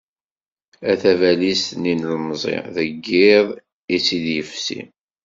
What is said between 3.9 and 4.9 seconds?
i tt-id-ifessi.